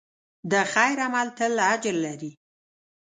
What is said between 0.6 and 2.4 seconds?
خیر عمل تل اجر لري.